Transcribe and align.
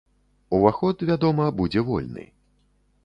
Уваход, 0.57 1.03
вядома, 1.09 1.45
будзе 1.59 1.85
вольны. 1.91 2.27